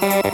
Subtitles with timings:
[0.00, 0.29] Thank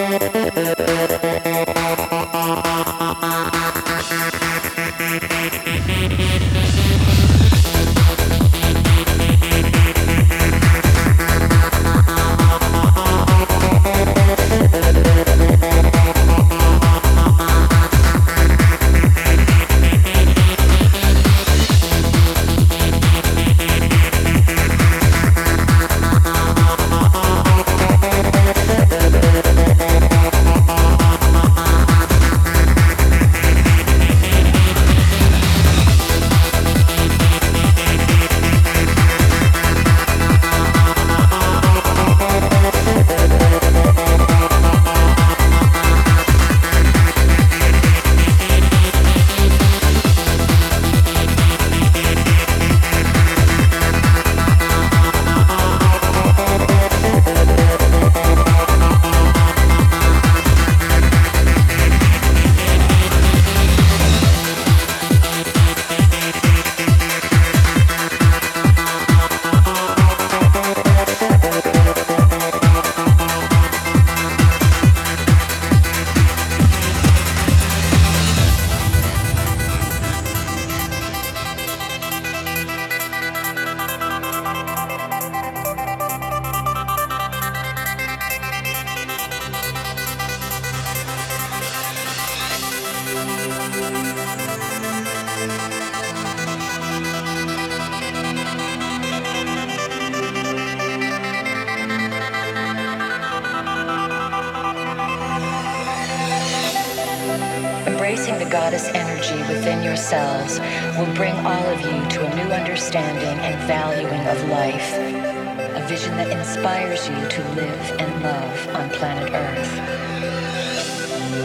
[108.06, 110.60] Embracing the goddess energy within yourselves
[110.96, 114.94] will bring all of you to a new understanding and valuing of life.
[114.94, 119.76] A vision that inspires you to live and love on planet Earth.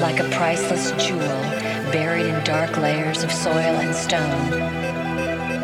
[0.02, 1.42] Like a priceless jewel
[1.92, 4.54] buried in dark layers of soil and stone,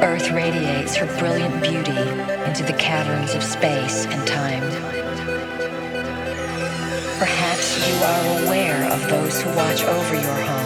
[0.01, 2.01] Earth radiates her brilliant beauty
[2.49, 4.63] into the caverns of space and time.
[7.19, 10.56] Perhaps you are aware of those who watch over your home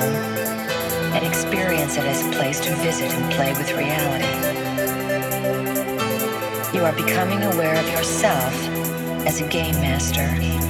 [1.23, 4.25] Experience experience as a place to visit and play with reality.
[6.75, 8.53] You are becoming aware of yourself
[9.27, 10.60] as a game master.